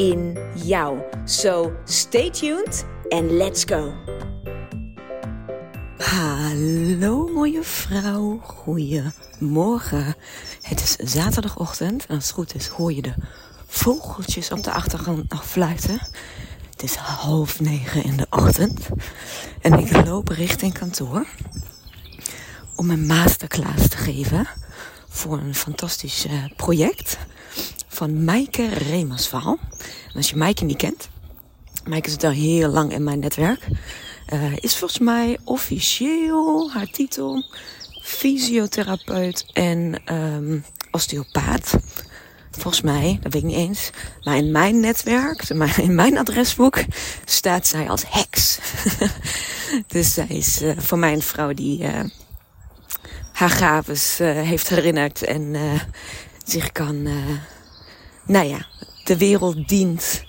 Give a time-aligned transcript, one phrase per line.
[0.00, 0.98] in jou.
[1.24, 3.92] So stay tuned and let's go.
[5.98, 10.14] Hallo mooie vrouw, goeiemorgen.
[10.62, 13.14] Het is zaterdagochtend en als het goed is hoor je de
[13.66, 15.98] vogeltjes op de achtergrond nog fluiten.
[16.70, 18.88] Het is half negen in de ochtend
[19.60, 21.26] en ik loop richting kantoor
[22.74, 24.48] om een masterclass te geven
[25.08, 27.18] voor een fantastisch eh, project
[27.92, 29.58] van Maaike Remersval.
[30.08, 31.08] En als je Maaike niet kent,
[31.84, 33.66] Maaike zit al heel lang in mijn netwerk.
[34.32, 37.44] Uh, is volgens mij officieel haar titel
[38.02, 41.76] fysiotherapeut en um, osteopaat.
[42.50, 43.90] Volgens mij, dat weet ik niet eens.
[44.22, 46.78] Maar in mijn netwerk, in mijn adresboek,
[47.24, 48.58] staat zij als heks.
[49.86, 52.00] dus zij is uh, voor mij een vrouw die uh,
[53.32, 55.56] haar gaves heeft herinnerd en
[56.44, 57.08] zich kan,
[58.30, 58.66] nou ja,
[59.04, 60.24] de wereld dient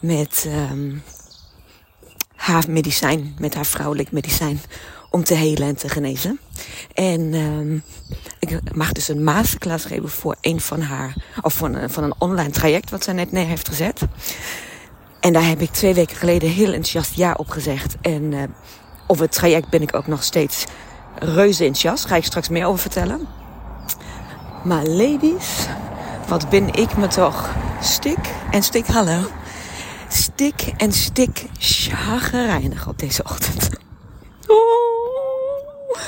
[0.00, 1.02] met um,
[2.36, 4.60] haar medicijn, met haar vrouwelijk medicijn,
[5.10, 6.40] om te helen en te genezen.
[6.94, 7.82] En um,
[8.38, 12.50] ik mag dus een masterclass geven voor een van haar, of van van een online
[12.50, 14.00] traject wat zij net neer heeft gezet.
[15.20, 17.96] En daar heb ik twee weken geleden heel enthousiast ja op gezegd.
[18.00, 18.42] En uh,
[19.06, 20.64] op het traject ben ik ook nog steeds
[21.18, 22.04] reuze enthousiast.
[22.04, 23.28] Ga ik straks meer over vertellen.
[24.64, 25.66] Maar ladies,
[26.30, 28.18] wat ben ik me toch stik
[28.50, 29.20] en stik, hallo,
[30.08, 33.70] stik en stik chagrijnig op deze ochtend.
[34.48, 35.98] Oeh,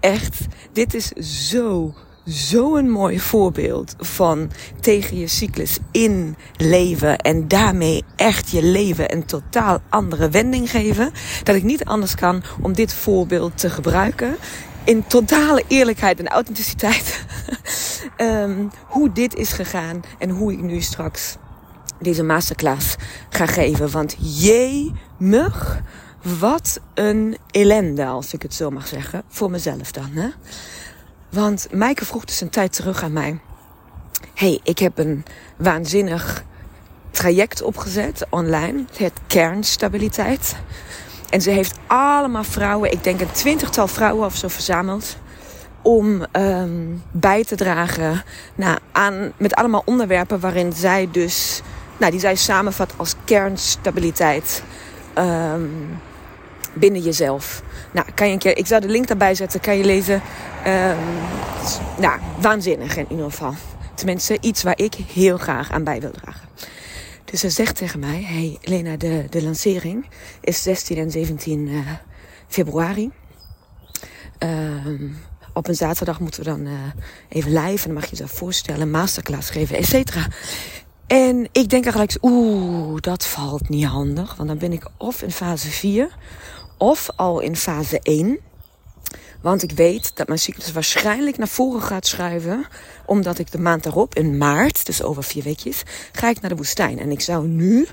[0.00, 0.38] echt,
[0.72, 1.08] dit is
[1.48, 1.94] zo,
[2.26, 9.12] zo een mooi voorbeeld van tegen je cyclus in leven en daarmee echt je leven
[9.12, 11.12] een totaal andere wending geven.
[11.42, 14.36] Dat ik niet anders kan om dit voorbeeld te gebruiken
[14.84, 17.24] in totale eerlijkheid en authenticiteit
[18.16, 21.36] um, hoe dit is gegaan en hoe ik nu straks
[21.98, 22.96] deze masterclass
[23.28, 23.90] ga geven.
[23.90, 25.82] Want jee, mug,
[26.38, 30.10] wat een ellende, als ik het zo mag zeggen, voor mezelf dan.
[30.12, 30.28] Hè?
[31.30, 33.40] Want Maaike vroeg dus een tijd terug aan mij:
[34.34, 35.24] hey, ik heb een
[35.56, 36.44] waanzinnig
[37.10, 40.56] traject opgezet online, het kernstabiliteit.
[41.30, 45.16] En ze heeft allemaal vrouwen, ik denk een twintigtal vrouwen of zo verzameld.
[45.86, 48.22] Om um, bij te dragen
[48.54, 51.62] nou, aan, met allemaal onderwerpen waarin zij dus,
[51.96, 54.62] nou, die zij samenvat als kernstabiliteit
[55.18, 56.00] um,
[56.72, 57.62] binnen jezelf.
[57.92, 60.14] Nou, kan je een keer, ik zal de link daarbij zetten, kan je lezen.
[60.66, 60.98] Um,
[61.98, 63.54] nou, waanzinnig in ieder geval.
[63.94, 66.48] Tenminste, iets waar ik heel graag aan bij wil dragen.
[67.24, 70.06] Dus ze zegt tegen mij: Hey Lena, de, de lancering
[70.40, 71.78] is 16 en 17 uh,
[72.48, 73.10] februari.
[74.38, 75.16] Um,
[75.56, 76.72] op een zaterdag moeten we dan uh,
[77.28, 80.26] even live en dan mag je jezelf voorstellen, masterclass geven, et cetera.
[81.06, 84.34] En ik denk eigenlijk, oeh, dat valt niet handig.
[84.34, 86.16] Want dan ben ik of in fase 4
[86.78, 88.38] of al in fase 1.
[89.46, 92.66] Want ik weet dat mijn cyclus waarschijnlijk naar voren gaat schuiven.
[93.04, 96.56] Omdat ik de maand daarop, in maart, dus over vier weekjes, ga ik naar de
[96.56, 96.98] woestijn.
[96.98, 97.86] En ik zou nu,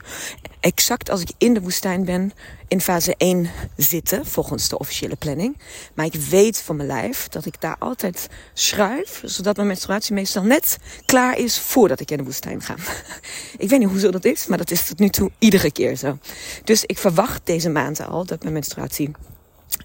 [0.60, 2.32] exact als ik in de woestijn ben,
[2.68, 5.58] in fase 1 zitten, volgens de officiële planning.
[5.94, 10.44] Maar ik weet van mijn lijf dat ik daar altijd schuif, zodat mijn menstruatie meestal
[10.44, 12.76] net klaar is voordat ik in de woestijn ga.
[13.58, 16.18] ik weet niet hoezo dat is, maar dat is tot nu toe iedere keer zo.
[16.64, 19.12] Dus ik verwacht deze maand al dat mijn menstruatie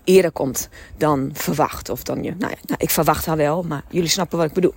[0.08, 1.88] eerder komt dan verwacht.
[1.88, 4.52] Of dan je, nou ja, nou, ik verwacht haar wel, maar jullie snappen wat ik
[4.52, 4.74] bedoel.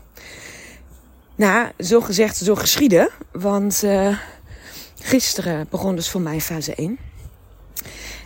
[1.35, 3.09] Nou, zo gezegd, zo geschieden.
[3.31, 4.17] Want uh,
[5.01, 6.97] gisteren begon dus voor mij fase 1.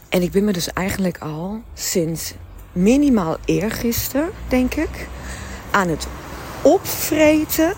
[0.09, 2.33] En ik ben me dus eigenlijk al sinds
[2.71, 5.07] minimaal eergisteren, denk ik,
[5.71, 6.07] aan het
[6.61, 7.73] opvreten.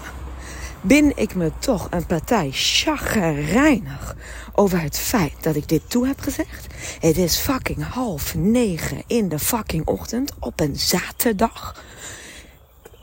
[0.82, 4.16] Ben ik me toch een partij chagrijnig
[4.60, 6.68] over het feit dat ik dit toe heb gezegd.
[7.00, 11.84] Het is fucking half negen in de fucking ochtend op een zaterdag.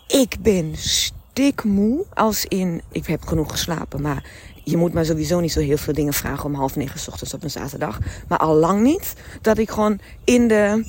[0.07, 4.25] Ik ben stikmoe, als in, ik heb genoeg geslapen, maar
[4.65, 7.43] je moet me sowieso niet zo heel veel dingen vragen om half negen ochtends op
[7.43, 7.99] een zaterdag.
[8.29, 10.85] Maar al lang niet dat ik gewoon in de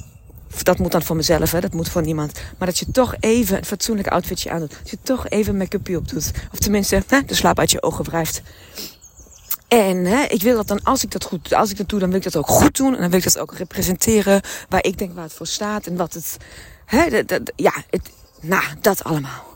[0.64, 2.42] dat moet dan voor mezelf, hè, dat moet voor niemand.
[2.58, 4.78] Maar dat je toch even een fatsoenlijk outfitje aan doet.
[4.80, 6.32] Dat je toch even make-upje op doet.
[6.52, 8.42] Of tenminste, hè, de slaap uit je ogen wrijft.
[9.68, 12.10] En hè, ik wil dat dan, als ik dat goed, als ik dat doe, dan
[12.10, 12.94] wil ik dat ook goed doen.
[12.96, 15.96] En dan wil ik dat ook representeren waar ik denk waar het voor staat en
[15.96, 16.38] wat het,
[16.86, 18.10] hè, dat, ja, het,
[18.42, 19.54] nou, dat allemaal.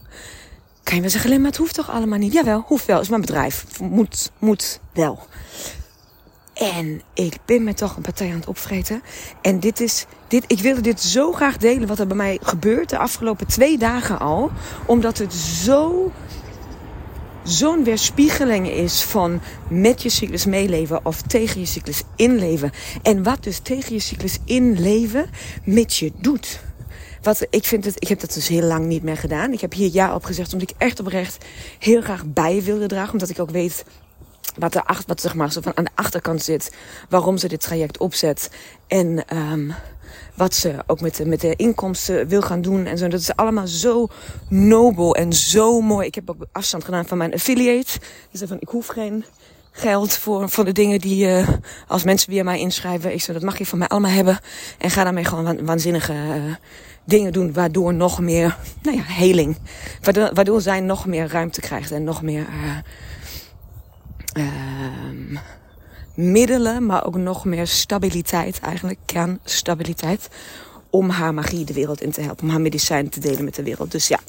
[0.84, 2.34] Kan je wel zeggen, maar het hoeft toch allemaal niet?
[2.34, 3.00] Jawel, hoeft wel.
[3.00, 3.66] is mijn bedrijf.
[3.80, 5.28] Moet, moet wel.
[6.54, 9.02] En ik ben me toch een partij aan het opvreten.
[9.42, 12.90] En dit is, dit, ik wilde dit zo graag delen wat er bij mij gebeurt
[12.90, 14.52] de afgelopen twee dagen al.
[14.86, 16.12] Omdat het zo,
[17.44, 22.72] zo'n weerspiegeling is van met je cyclus meeleven of tegen je cyclus inleven.
[23.02, 25.30] En wat dus tegen je cyclus inleven
[25.64, 26.60] met je doet.
[27.22, 29.52] Wat, ik, vind het, ik heb dat dus heel lang niet meer gedaan.
[29.52, 31.46] Ik heb hier ja op gezegd omdat ik echt oprecht
[31.80, 33.12] heel graag bij wilde dragen.
[33.12, 33.86] Omdat ik ook weet
[34.58, 36.76] wat, er achter, wat zeg maar, zo van aan de achterkant zit.
[37.10, 38.50] Waarom ze dit traject opzet.
[38.88, 39.74] En um,
[40.36, 42.86] wat ze ook met de, met de inkomsten wil gaan doen.
[42.86, 43.08] En zo.
[43.08, 44.08] Dat is allemaal zo
[44.48, 46.08] nobel en zo mooi.
[46.08, 48.00] Ik heb ook afstand gedaan van mijn affiliate.
[48.32, 49.26] Dus van, ik hoef geen
[49.72, 51.48] geld voor, voor de dingen die uh,
[51.88, 53.14] als mensen weer mij inschrijven.
[53.14, 54.40] Ik zeg, dat mag je van mij allemaal hebben.
[54.78, 56.56] En ga daarmee gewoon waanzinnige uh,
[57.06, 57.54] dingen doen.
[57.54, 59.58] Waardoor nog meer, nou ja, heling.
[60.34, 62.48] Waardoor, zij nog meer ruimte krijgt en nog meer...
[64.38, 65.40] Uh,
[66.20, 70.28] middelen, maar ook nog meer stabiliteit, eigenlijk kernstabiliteit,
[70.90, 73.64] om haar magie de wereld in te helpen, om haar medicijn te delen met de
[73.64, 73.92] wereld.
[73.92, 74.20] Dus ja,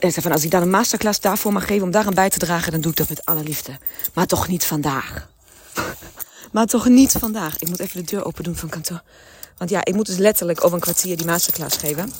[0.00, 2.80] van, als ik dan een masterclass daarvoor mag geven om daaraan bij te dragen, dan
[2.80, 3.78] doe ik dat met alle liefde.
[4.14, 5.28] Maar toch niet vandaag.
[6.52, 7.58] maar toch niet vandaag.
[7.58, 9.02] Ik moet even de deur open doen van kantoor.
[9.56, 12.12] Want ja, ik moet dus letterlijk over een kwartier die masterclass geven.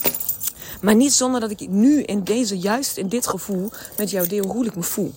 [0.81, 4.46] Maar niet zonder dat ik nu in deze, juist in dit gevoel, met jou deel
[4.46, 5.14] hoe ik me voel.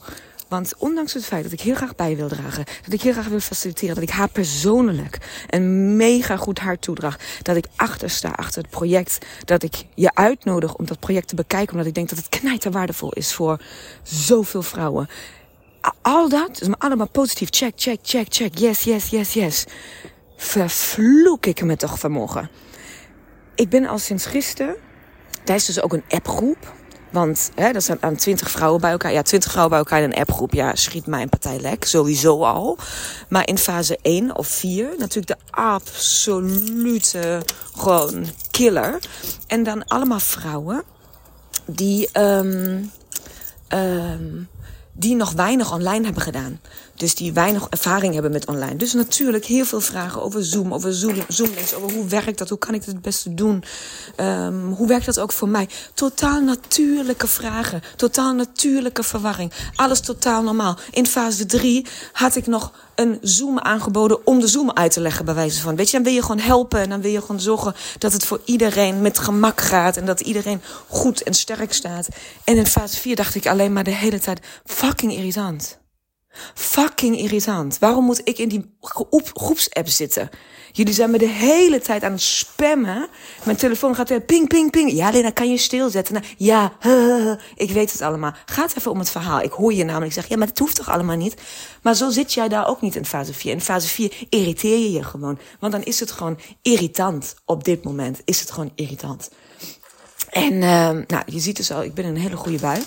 [0.49, 3.27] Want ondanks het feit dat ik heel graag bij wil dragen, dat ik heel graag
[3.27, 5.17] wil faciliteren, dat ik haar persoonlijk
[5.47, 10.11] een mega goed hart toedraag, dat ik achter sta, achter het project, dat ik je
[10.13, 13.61] uitnodig om dat project te bekijken, omdat ik denk dat het knijter waardevol is voor
[14.03, 15.09] zoveel vrouwen.
[16.01, 17.47] Al dat is maar allemaal positief.
[17.51, 18.57] Check, check, check, check.
[18.57, 19.65] Yes, yes, yes, yes.
[20.37, 22.49] Vervloek ik me toch vanmorgen.
[23.55, 24.75] Ik ben al sinds gisteren,
[25.43, 26.73] tijdens dus ook een appgroep
[27.11, 29.11] want hè, dat zijn aan twintig vrouwen bij elkaar.
[29.11, 30.53] Ja, twintig vrouwen bij elkaar in een appgroep.
[30.53, 31.85] Ja, schiet mij een partij lek.
[31.85, 32.77] Sowieso al.
[33.29, 37.41] Maar in fase 1 of 4 natuurlijk de absolute
[37.75, 38.99] gewoon killer.
[39.47, 40.83] En dan allemaal vrouwen
[41.65, 42.09] die...
[42.19, 42.91] Um,
[44.99, 46.59] die nog weinig online hebben gedaan.
[46.95, 48.75] Dus die weinig ervaring hebben met online.
[48.75, 52.57] Dus natuurlijk heel veel vragen over Zoom, over Zoom, Zoomlinks, over hoe werkt dat, hoe
[52.57, 53.63] kan ik het het beste doen,
[54.17, 55.69] um, hoe werkt dat ook voor mij.
[55.93, 60.77] Totaal natuurlijke vragen, totaal natuurlijke verwarring, alles totaal normaal.
[60.91, 65.25] In fase 3 had ik nog een Zoom aangeboden om de Zoom uit te leggen,
[65.25, 65.75] bij wijze van.
[65.75, 68.25] Weet je, dan wil je gewoon helpen en dan wil je gewoon zorgen dat het
[68.25, 72.07] voor iedereen met gemak gaat en dat iedereen goed en sterk staat.
[72.43, 74.39] En in fase 4 dacht ik alleen maar de hele tijd,
[74.89, 75.79] fucking irritant.
[76.53, 77.79] Fucking irritant.
[77.79, 78.75] Waarom moet ik in die
[79.33, 80.29] groepsapp zitten?
[80.71, 83.07] Jullie zijn me de hele tijd aan het spammen.
[83.43, 84.91] Mijn telefoon gaat weer ping, ping, ping.
[84.91, 86.13] Ja, Lena, kan je stilzetten?
[86.13, 86.73] Nou, ja,
[87.55, 88.33] ik weet het allemaal.
[88.45, 89.41] Gaat even om het verhaal.
[89.41, 91.41] Ik hoor je namelijk zeggen, ja, maar dat hoeft toch allemaal niet?
[91.81, 93.51] Maar zo zit jij daar ook niet in fase 4.
[93.51, 95.39] In fase 4 irriteer je je gewoon.
[95.59, 97.35] Want dan is het gewoon irritant.
[97.45, 99.29] Op dit moment is het gewoon irritant.
[100.29, 102.81] En uh, nou, je ziet dus al, ik ben in een hele goede bui.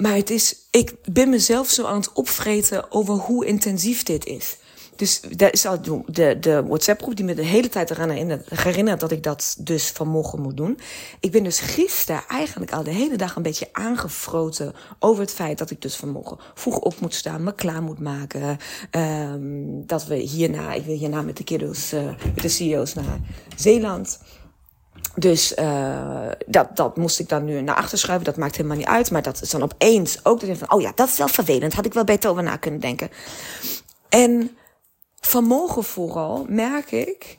[0.00, 4.58] Maar het is, ik ben mezelf zo aan het opvreten over hoe intensief dit is.
[4.96, 9.56] Dus al de, de WhatsApp-groep die me de hele tijd eraan herinnert dat ik dat
[9.58, 10.78] dus vanmorgen moet doen.
[11.20, 15.58] Ik ben dus gisteren eigenlijk al de hele dag een beetje aangefroten over het feit
[15.58, 18.58] dat ik dus vanmorgen vroeg op moet staan, me klaar moet maken.
[18.90, 23.20] Um, dat we hierna, ik wil hierna met de kiddo's, uh, met de CEO's naar
[23.56, 24.18] Zeeland.
[25.14, 28.24] Dus uh, dat, dat moest ik dan nu naar achter schuiven.
[28.24, 29.10] Dat maakt helemaal niet uit.
[29.10, 31.74] Maar dat is dan opeens ook ik van, oh ja, dat is wel vervelend.
[31.74, 33.10] Had ik wel beter over na kunnen denken.
[34.08, 34.56] En
[35.20, 37.38] vanmorgen vooral merk ik,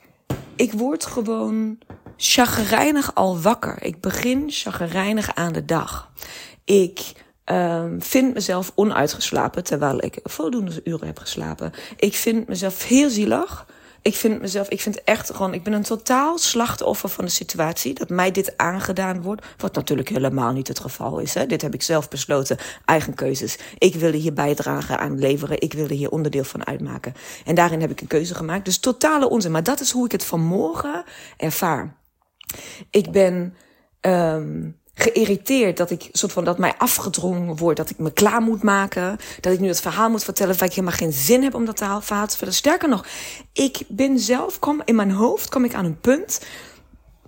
[0.55, 1.77] ik word gewoon
[2.17, 3.83] chagrijnig al wakker.
[3.83, 6.11] Ik begin chagrijnig aan de dag.
[6.65, 7.13] Ik
[7.45, 11.71] um, vind mezelf onuitgeslapen terwijl ik voldoende uren heb geslapen.
[11.95, 13.65] Ik vind mezelf heel zielig.
[14.03, 17.93] Ik vind mezelf, ik vind echt gewoon, ik ben een totaal slachtoffer van de situatie.
[17.93, 19.45] Dat mij dit aangedaan wordt.
[19.57, 21.33] Wat natuurlijk helemaal niet het geval is.
[21.33, 21.45] Hè.
[21.45, 23.57] Dit heb ik zelf besloten, eigen keuzes.
[23.77, 25.61] Ik wilde hier bijdragen aan leveren.
[25.61, 27.13] Ik wilde hier onderdeel van uitmaken.
[27.45, 28.65] En daarin heb ik een keuze gemaakt.
[28.65, 29.51] Dus totale onzin.
[29.51, 31.03] Maar dat is hoe ik het vanmorgen
[31.37, 31.95] ervaar.
[32.89, 33.55] Ik ben
[34.01, 38.63] um, geïrriteerd dat ik soort van dat mij afgedrongen wordt, dat ik me klaar moet
[38.63, 41.65] maken, dat ik nu het verhaal moet vertellen waar ik helemaal geen zin heb om
[41.65, 42.53] dat verhaal te vertellen.
[42.53, 43.05] Sterker nog,
[43.53, 46.41] ik ben zelf, kom in mijn hoofd, kom ik aan een punt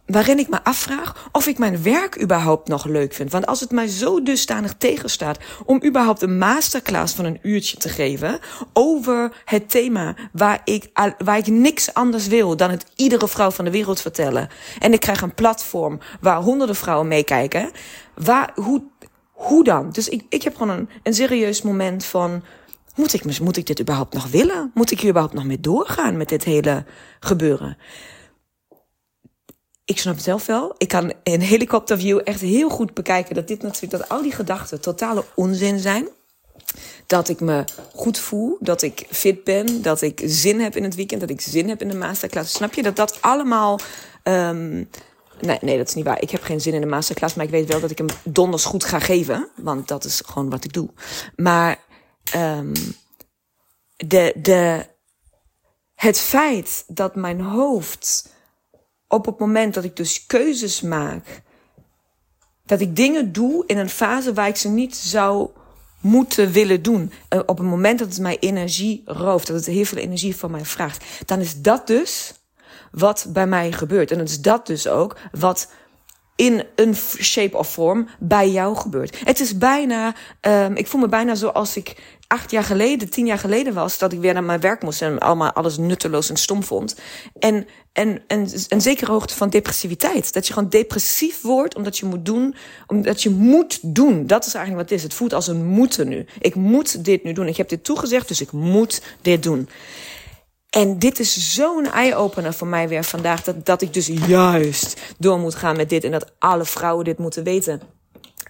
[0.05, 3.31] waarin ik me afvraag of ik mijn werk überhaupt nog leuk vind.
[3.31, 7.89] Want als het mij zo dusdanig tegenstaat om überhaupt een masterclass van een uurtje te
[7.89, 8.39] geven
[8.73, 13.65] over het thema waar ik, waar ik niks anders wil dan het iedere vrouw van
[13.65, 14.49] de wereld vertellen.
[14.79, 17.71] En ik krijg een platform waar honderden vrouwen meekijken.
[18.15, 18.83] Waar, hoe,
[19.31, 19.89] hoe dan?
[19.91, 22.43] Dus ik, ik heb gewoon een, een serieus moment van,
[22.95, 24.71] moet ik, moet ik dit überhaupt nog willen?
[24.73, 26.85] Moet ik hier überhaupt nog mee doorgaan met dit hele
[27.19, 27.77] gebeuren?
[29.85, 30.75] Ik snap het zelf wel.
[30.77, 34.81] Ik kan in helikopterview echt heel goed bekijken dat dit natuurlijk, dat al die gedachten
[34.81, 36.07] totale onzin zijn.
[37.07, 37.63] Dat ik me
[37.95, 41.41] goed voel, dat ik fit ben, dat ik zin heb in het weekend, dat ik
[41.41, 42.53] zin heb in de masterclass.
[42.53, 43.79] Snap je dat dat allemaal.
[44.23, 44.89] Um,
[45.39, 46.21] nee, nee, dat is niet waar.
[46.21, 48.65] Ik heb geen zin in de masterclass, maar ik weet wel dat ik hem donders
[48.65, 49.49] goed ga geven.
[49.55, 50.89] Want dat is gewoon wat ik doe.
[51.35, 51.79] Maar
[52.35, 52.71] um,
[53.95, 54.85] de, de,
[55.95, 58.31] het feit dat mijn hoofd
[59.13, 61.41] op het moment dat ik dus keuzes maak,
[62.65, 65.49] dat ik dingen doe in een fase waar ik ze niet zou
[65.99, 67.11] moeten willen doen.
[67.29, 70.51] Uh, op het moment dat het mij energie rooft, dat het heel veel energie van
[70.51, 72.33] mij vraagt, dan is dat dus
[72.91, 74.11] wat bij mij gebeurt.
[74.11, 75.71] En dan is dat dus ook wat
[76.35, 79.19] in een shape of vorm bij jou gebeurt.
[79.23, 83.39] Het is bijna, um, ik voel me bijna zoals ik acht jaar geleden, tien jaar
[83.39, 86.63] geleden was, dat ik weer naar mijn werk moest en allemaal alles nutteloos en stom
[86.63, 86.95] vond.
[87.39, 90.33] En, en, en een zekere hoogte van depressiviteit.
[90.33, 92.55] Dat je gewoon depressief wordt omdat je moet doen,
[92.87, 94.27] omdat je moet doen.
[94.27, 95.03] Dat is eigenlijk wat het is.
[95.03, 96.25] Het voelt als een moeten nu.
[96.39, 97.47] Ik moet dit nu doen.
[97.47, 99.69] Ik heb dit toegezegd, dus ik moet dit doen.
[100.69, 103.43] En dit is zo'n eye-opener voor mij weer vandaag.
[103.43, 106.03] Dat, dat ik dus juist door moet gaan met dit.
[106.03, 107.81] En dat alle vrouwen dit moeten weten.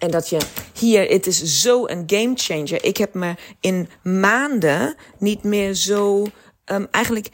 [0.04, 0.38] En dat je
[0.74, 2.84] hier, het is zo een game changer.
[2.84, 6.26] Ik heb me in maanden niet meer zo,
[6.66, 7.30] um, eigenlijk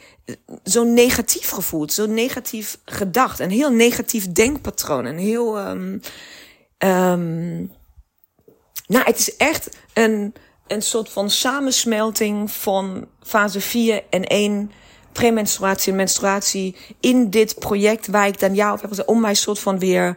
[0.64, 1.92] zo negatief gevoeld.
[1.92, 3.38] Zo negatief gedacht.
[3.38, 5.04] Een heel negatief denkpatroon.
[5.04, 6.00] Een heel, um,
[6.78, 7.72] um,
[8.86, 10.34] nou, het is echt een,
[10.66, 14.70] een soort van samensmelting van fase 4 en 1
[15.12, 19.34] premenstruatie en menstruatie in dit project waar ik dan jou op heb gezegd om mij
[19.34, 20.16] soort van weer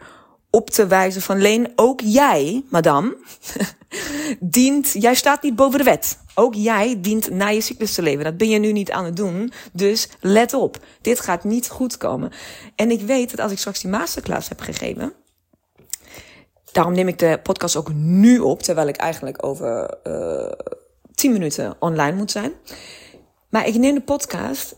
[0.54, 3.16] op te wijzen van Leen, ook jij, madame,
[4.40, 6.18] dient, jij staat niet boven de wet.
[6.34, 8.24] Ook jij dient naar je cyclus te leven.
[8.24, 9.52] Dat ben je nu niet aan het doen.
[9.72, 10.76] Dus let op.
[11.00, 12.32] Dit gaat niet goed komen.
[12.76, 15.12] En ik weet dat als ik straks die masterclass heb gegeven,
[16.72, 20.52] daarom neem ik de podcast ook nu op, terwijl ik eigenlijk over uh,
[21.14, 22.52] 10 minuten online moet zijn.
[23.48, 24.76] Maar ik neem de podcast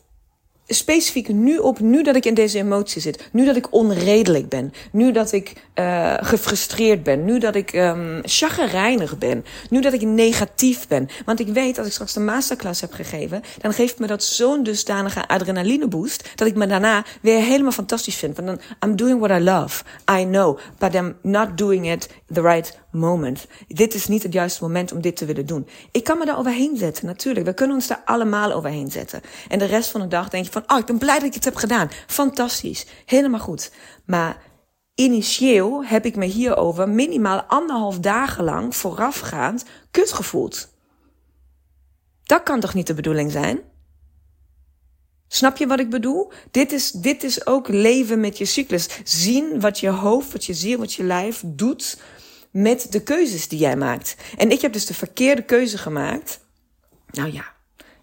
[0.67, 4.73] specifiek nu op, nu dat ik in deze emotie zit, nu dat ik onredelijk ben,
[4.93, 10.03] nu dat ik uh, gefrustreerd ben, nu dat ik um, chagrijnig ben, nu dat ik
[10.03, 11.09] negatief ben.
[11.25, 14.63] Want ik weet, als ik straks de masterclass heb gegeven, dan geeft me dat zo'n
[14.63, 18.37] dusdanige adrenaline boost, dat ik me daarna weer helemaal fantastisch vind.
[18.37, 19.85] Want dan, I'm doing what I love,
[20.21, 23.47] I know, but I'm not doing it the right moment.
[23.69, 25.69] Dit is niet het juiste moment om dit te willen doen.
[25.91, 27.47] Ik kan me daar overheen zetten, natuurlijk.
[27.47, 29.21] We kunnen ons daar allemaal overheen zetten.
[29.49, 31.35] En de rest van de dag denk je van, oh, ik ben blij dat ik
[31.35, 31.91] het heb gedaan.
[32.07, 32.87] Fantastisch.
[33.05, 33.73] Helemaal goed.
[34.05, 34.43] Maar
[34.95, 40.69] initieel heb ik me hierover minimaal anderhalf dagen lang voorafgaand kut gevoeld.
[42.23, 43.61] Dat kan toch niet de bedoeling zijn?
[45.29, 46.33] Snap je wat ik bedoel?
[46.51, 48.89] Dit is, dit is ook leven met je cyclus.
[49.05, 51.99] Zien wat je hoofd, wat je ziel, wat je lijf doet
[52.57, 54.17] met de keuzes die jij maakt.
[54.37, 56.41] En ik heb dus de verkeerde keuze gemaakt.
[57.11, 57.45] Nou ja,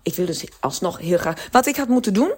[0.03, 1.47] ik wil dus alsnog heel graag.
[1.51, 2.33] Wat ik had moeten doen.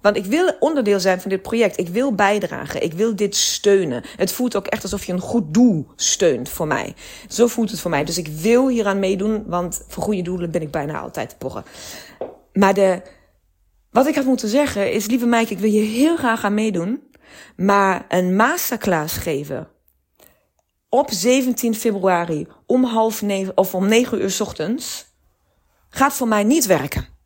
[0.00, 1.78] Want ik wil onderdeel zijn van dit project.
[1.78, 2.82] Ik wil bijdragen.
[2.82, 4.04] Ik wil dit steunen.
[4.16, 6.94] Het voelt ook echt alsof je een goed doel steunt voor mij.
[7.28, 8.04] Zo voelt het voor mij.
[8.04, 9.44] Dus ik wil hieraan meedoen.
[9.46, 11.64] Want voor goede doelen ben ik bijna altijd te pochen.
[12.52, 13.02] Maar de,
[13.90, 17.02] wat ik had moeten zeggen is: lieve Mike, ik wil je heel graag aan meedoen.
[17.56, 19.68] Maar een masterclass geven
[20.88, 25.06] op 17 februari om half negen of om 9 uur ochtends
[25.88, 27.16] gaat voor mij niet werken.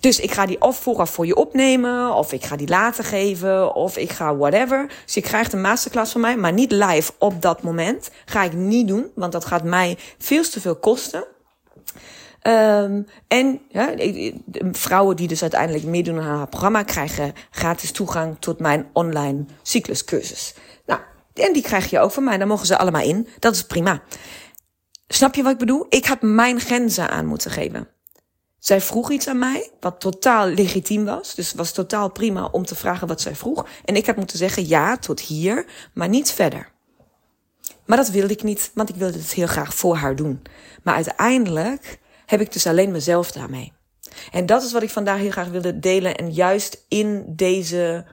[0.00, 3.74] Dus ik ga die of vooraf voor je opnemen, of ik ga die later geven,
[3.74, 4.92] of ik ga whatever.
[5.04, 8.10] Dus je krijgt een masterclass van mij, maar niet live op dat moment.
[8.24, 11.24] Ga ik niet doen, want dat gaat mij veel te veel kosten.
[12.46, 13.60] Um, en
[14.72, 20.54] vrouwen die dus uiteindelijk meedoen aan haar programma krijgen gratis toegang tot mijn online cycluscursus.
[21.34, 22.38] En die krijg je ook van mij.
[22.38, 23.28] Dan mogen ze allemaal in.
[23.38, 24.02] Dat is prima.
[25.08, 25.86] Snap je wat ik bedoel?
[25.88, 27.88] Ik had mijn grenzen aan moeten geven.
[28.58, 31.34] Zij vroeg iets aan mij, wat totaal legitiem was.
[31.34, 33.66] Dus het was totaal prima om te vragen wat zij vroeg.
[33.84, 36.72] En ik had moeten zeggen ja, tot hier, maar niet verder.
[37.84, 40.42] Maar dat wilde ik niet, want ik wilde het heel graag voor haar doen.
[40.82, 43.72] Maar uiteindelijk heb ik dus alleen mezelf daarmee.
[44.30, 46.16] En dat is wat ik vandaag heel graag wilde delen.
[46.16, 48.04] En juist in deze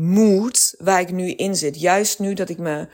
[0.00, 1.80] mood waar ik nu in zit.
[1.80, 2.88] Juist nu dat ik me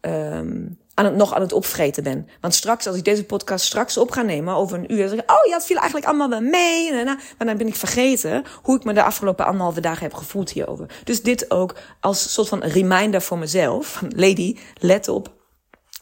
[0.00, 2.28] um, aan het, nog aan het opvreten ben.
[2.40, 5.18] Want straks, als ik deze podcast straks op ga nemen over een uur, dan zeg
[5.18, 6.92] ik, oh ja, het viel eigenlijk allemaal wel mee.
[7.04, 11.00] Maar dan ben ik vergeten hoe ik me de afgelopen anderhalve dagen heb gevoeld hierover.
[11.04, 14.02] Dus dit ook als soort van reminder voor mezelf.
[14.16, 15.32] Lady, let op.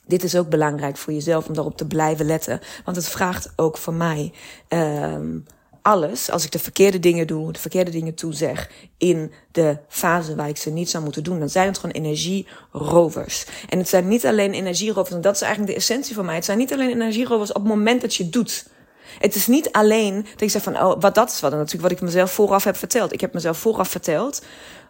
[0.07, 2.61] Dit is ook belangrijk voor jezelf om daarop te blijven letten.
[2.85, 4.33] Want het vraagt ook van mij.
[4.69, 5.45] Um,
[5.83, 10.49] alles, als ik de verkeerde dingen doe, de verkeerde dingen toezeg in de fase waar
[10.49, 13.47] ik ze niet zou moeten doen, dan zijn het gewoon energierovers.
[13.69, 16.35] En het zijn niet alleen energierovers, en dat is eigenlijk de essentie van mij.
[16.35, 18.67] Het zijn niet alleen energierovers op het moment dat je doet.
[19.19, 21.91] Het is niet alleen dat ik zeg van, oh, wat dat is wat, natuurlijk wat
[21.91, 23.13] ik mezelf vooraf heb verteld.
[23.13, 24.43] Ik heb mezelf vooraf verteld,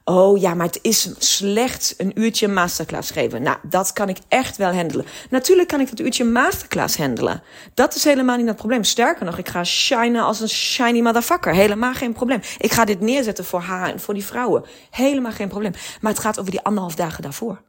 [0.04, 3.42] Oh ja, maar het is slechts een uurtje masterclass geven.
[3.42, 5.06] Nou, dat kan ik echt wel handelen.
[5.30, 7.42] Natuurlijk kan ik dat uurtje masterclass handelen.
[7.74, 8.84] Dat is helemaal niet het probleem.
[8.84, 11.54] Sterker nog, ik ga shinen als een shiny motherfucker.
[11.54, 12.40] Helemaal geen probleem.
[12.58, 14.64] Ik ga dit neerzetten voor haar en voor die vrouwen.
[14.90, 15.72] Helemaal geen probleem.
[16.00, 17.60] Maar het gaat over die anderhalf dagen daarvoor.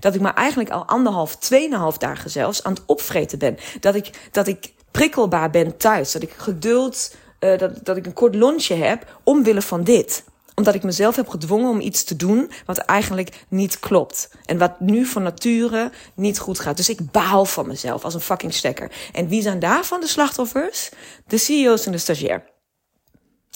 [0.00, 3.56] Dat ik maar eigenlijk al anderhalf, tweeënhalf dagen zelfs aan het opvreten ben.
[3.80, 6.12] Dat ik, dat ik prikkelbaar ben thuis.
[6.12, 10.24] Dat ik geduld, uh, dat, dat ik een kort lunchje heb omwille van dit
[10.60, 14.30] omdat ik mezelf heb gedwongen om iets te doen wat eigenlijk niet klopt.
[14.44, 16.76] En wat nu van nature niet goed gaat.
[16.76, 18.92] Dus ik baal van mezelf als een fucking stekker.
[19.12, 20.90] En wie zijn daarvan de slachtoffers?
[21.26, 22.44] De CEO's en de stagiair.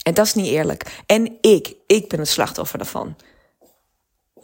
[0.02, 1.02] En dat is niet eerlijk.
[1.06, 3.16] En ik, ik ben het slachtoffer daarvan.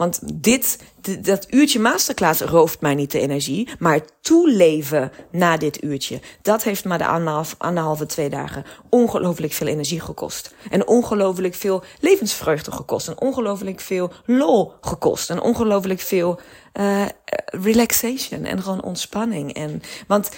[0.01, 0.79] Want dit,
[1.21, 3.69] dat uurtje masterclass rooft mij niet de energie.
[3.79, 9.67] Maar toeleven na dit uurtje, dat heeft me de anderhalf, anderhalve, twee dagen ongelooflijk veel
[9.67, 10.55] energie gekost.
[10.71, 13.09] En ongelooflijk veel levensvreugde gekost.
[13.09, 15.31] En ongelooflijk veel lol gekost.
[15.31, 16.41] En ongelooflijk veel
[16.81, 17.07] uh,
[17.45, 19.55] relaxation en gewoon ontspanning.
[19.55, 20.31] En, want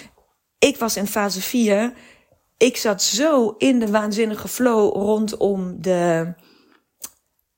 [0.59, 1.93] ik was in fase 4.
[2.57, 6.33] Ik zat zo in de waanzinnige flow rondom de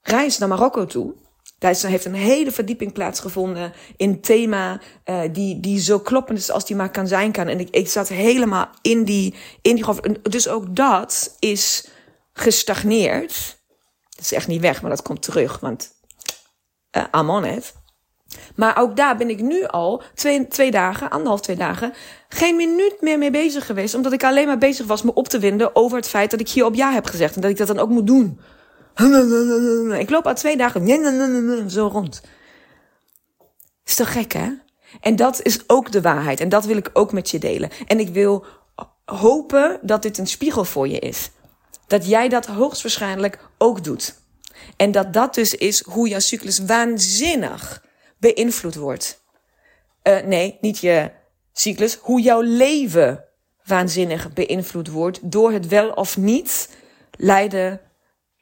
[0.01, 1.13] reis naar Marokko toe.
[1.57, 6.65] Daar heeft een hele verdieping plaatsgevonden in thema uh, die, die zo kloppend is als
[6.65, 7.47] die maar kan zijn kan.
[7.47, 10.21] En ik, ik zat helemaal in die, in die.
[10.21, 11.88] Dus ook dat is
[12.33, 13.57] gestagneerd.
[14.09, 15.94] Dat is echt niet weg, maar dat komt terug, want
[16.98, 17.74] uh, I'm it.
[18.55, 21.94] Maar ook daar ben ik nu al twee, twee dagen, anderhalf, twee dagen,
[22.29, 23.96] geen minuut meer mee bezig geweest.
[23.96, 26.50] Omdat ik alleen maar bezig was me op te winden over het feit dat ik
[26.50, 27.35] hier op ja heb gezegd.
[27.35, 28.39] En dat ik dat dan ook moet doen.
[30.00, 32.22] Ik loop al twee dagen zo rond.
[33.86, 34.50] Is toch gek, hè?
[35.01, 36.40] En dat is ook de waarheid.
[36.40, 37.70] En dat wil ik ook met je delen.
[37.88, 38.46] En ik wil
[39.05, 41.29] hopen dat dit een spiegel voor je is.
[41.88, 44.16] Dat jij dat hoogstwaarschijnlijk ook doet.
[44.77, 47.84] En dat dat dus is hoe jouw cyclus waanzinnig
[48.18, 49.24] beïnvloed wordt.
[50.03, 51.12] Uh, nee, niet je
[51.53, 51.98] cyclus.
[52.01, 53.24] Hoe jouw leven
[53.66, 56.70] waanzinnig beïnvloed wordt door het wel of niet
[57.12, 57.81] leiden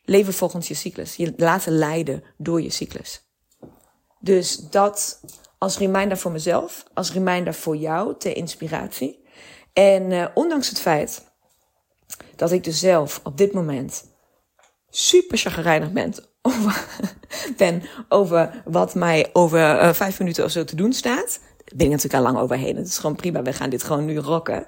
[0.06, 1.16] Leven volgens je cyclus.
[1.16, 3.22] Je laten leiden door je cyclus.
[4.20, 5.20] Dus dat
[5.58, 9.24] als reminder voor mezelf, als reminder voor jou, ter inspiratie.
[9.74, 11.32] En uh, ondanks het feit
[12.36, 14.06] dat ik dus zelf op dit moment
[14.90, 16.86] super chagrijnig ben over,
[17.58, 21.40] ben over wat mij over uh, vijf minuten of zo te doen staat.
[21.40, 22.76] Daar ben ik natuurlijk al lang overheen.
[22.76, 23.42] Het is gewoon prima.
[23.42, 24.66] We gaan dit gewoon nu rocken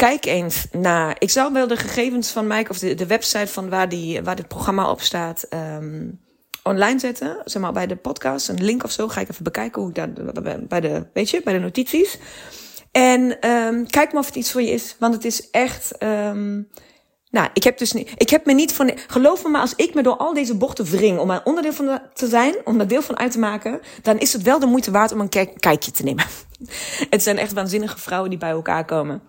[0.00, 1.16] kijk eens naar.
[1.18, 4.36] Ik zal wel de gegevens van Mike of de, de website van waar, die, waar
[4.36, 5.46] dit programma op staat.
[5.50, 6.20] Um,
[6.62, 9.08] online zetten, zeg maar bij de podcast, een link of zo.
[9.08, 12.18] Ga ik even bekijken hoe ik dat bij de, weet je, bij de notities.
[12.92, 16.02] En um, kijk maar of het iets voor je is, want het is echt.
[16.02, 16.68] Um,
[17.30, 19.94] nou, ik heb dus niet, ik heb me niet van, geloof me maar, als ik
[19.94, 23.02] me door al deze bochten wring om een onderdeel van te zijn, om daar deel
[23.02, 25.90] van uit te maken, dan is het wel de moeite waard om een kijk, kijkje
[25.90, 26.24] te nemen.
[27.10, 29.22] het zijn echt waanzinnige vrouwen die bij elkaar komen.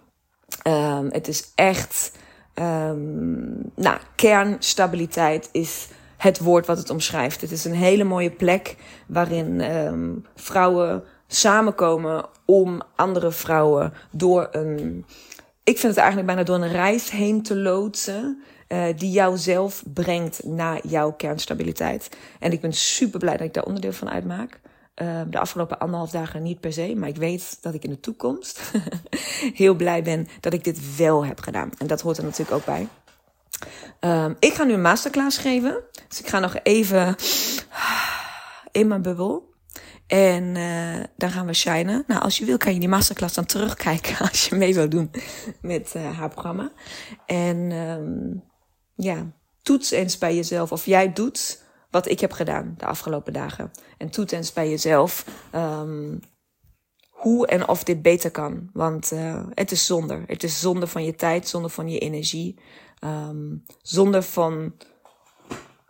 [0.67, 2.11] Um, het is echt,
[2.55, 5.87] um, nou, kernstabiliteit is
[6.17, 7.41] het woord wat het omschrijft.
[7.41, 8.75] Het is een hele mooie plek
[9.07, 15.05] waarin um, vrouwen samenkomen om andere vrouwen door een,
[15.63, 18.41] ik vind het eigenlijk bijna door een reis heen te loodsen.
[18.67, 22.09] Uh, die jou zelf brengt naar jouw kernstabiliteit.
[22.39, 24.59] En ik ben super blij dat ik daar onderdeel van uitmaak.
[25.01, 27.99] Ehm, de afgelopen anderhalf dagen niet per se, maar ik weet dat ik in de
[27.99, 28.61] toekomst
[29.61, 31.71] heel blij ben dat ik dit wel heb gedaan.
[31.77, 32.87] En dat hoort er natuurlijk ook bij.
[33.99, 35.83] Um, ik ga nu een masterclass geven.
[36.07, 37.15] Dus ik ga nog even
[38.81, 39.53] in mijn bubbel.
[40.07, 42.03] En uh, dan gaan we shinen.
[42.07, 45.11] Nou, als je wil, kan je die masterclass dan terugkijken als je mee wil doen
[45.61, 46.71] met uh, haar programma.
[47.25, 48.43] En um,
[48.95, 51.61] ja, toets eens bij jezelf of jij doet
[51.91, 53.71] wat ik heb gedaan de afgelopen dagen.
[53.97, 55.25] En toetens bij jezelf
[55.56, 56.19] um,
[57.10, 58.69] hoe en of dit beter kan.
[58.73, 60.23] Want uh, het is zonde.
[60.27, 62.60] Het is zonde van je tijd, zonde van je energie.
[63.04, 64.73] Um, zonde van,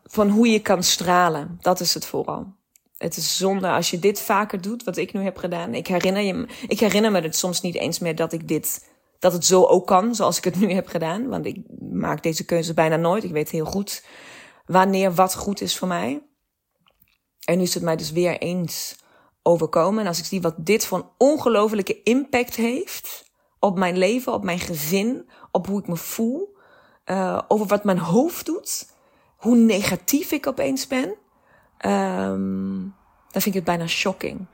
[0.03, 1.57] van hoe je kan stralen.
[1.59, 2.55] Dat is het vooral.
[2.97, 5.73] Het is zonde als je dit vaker doet, wat ik nu heb gedaan.
[5.73, 9.33] Ik herinner, je, ik herinner me het soms niet eens meer dat ik dit, dat
[9.33, 11.27] het zo ook kan, zoals ik het nu heb gedaan.
[11.27, 11.57] Want ik
[11.91, 13.23] maak deze keuze bijna nooit.
[13.23, 14.03] Ik weet heel goed
[14.65, 16.23] wanneer wat goed is voor mij.
[17.45, 18.99] En nu is het mij dus weer eens
[19.43, 20.01] overkomen.
[20.01, 24.43] En als ik zie wat dit voor een ongelofelijke impact heeft op mijn leven, op
[24.43, 26.57] mijn gezin, op hoe ik me voel,
[27.05, 28.89] uh, over wat mijn hoofd doet,
[29.37, 31.15] hoe negatief ik opeens ben,
[31.85, 32.95] um,
[33.31, 34.47] dan vind ik het bijna shocking.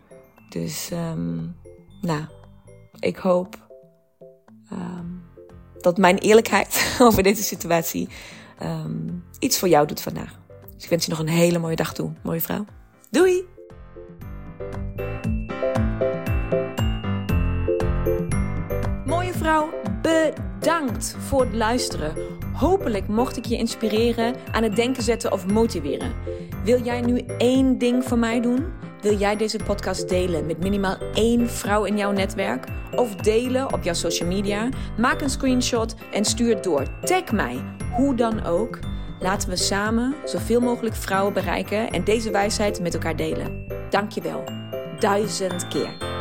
[0.49, 1.55] Dus, um,
[2.01, 2.25] nou,
[2.99, 3.67] ik hoop
[4.71, 5.23] um,
[5.77, 8.09] dat mijn eerlijkheid over deze situatie
[9.39, 10.39] iets voor jou doet vandaag.
[10.75, 12.65] Dus ik wens je nog een hele mooie dag toe, mooie vrouw.
[13.09, 13.45] Doei!
[19.05, 19.69] Mooie vrouw,
[20.01, 22.13] bedankt voor het luisteren.
[22.53, 26.13] Hopelijk mocht ik je inspireren, aan het denken zetten of motiveren.
[26.63, 28.65] Wil jij nu één ding voor mij doen?
[29.01, 32.67] Wil jij deze podcast delen met minimaal één vrouw in jouw netwerk?
[32.95, 34.69] Of delen op jouw social media?
[34.97, 36.83] Maak een screenshot en stuur het door.
[37.01, 37.63] Tag mij,
[37.95, 38.79] hoe dan ook.
[39.19, 43.65] Laten we samen zoveel mogelijk vrouwen bereiken en deze wijsheid met elkaar delen.
[43.89, 44.43] Dankjewel.
[44.99, 46.16] Duizend keer.